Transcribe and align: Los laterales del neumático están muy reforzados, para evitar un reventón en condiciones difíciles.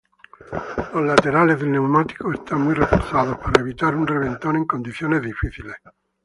Los 0.95 1.05
laterales 1.05 1.59
del 1.59 1.73
neumático 1.73 2.33
están 2.33 2.61
muy 2.61 2.73
reforzados, 2.73 3.37
para 3.37 3.61
evitar 3.61 3.93
un 3.95 4.07
reventón 4.07 4.55
en 4.55 4.65
condiciones 4.65 5.21
difíciles. 5.21 5.75